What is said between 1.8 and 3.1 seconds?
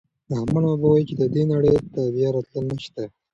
ته بیا راتلل نشته.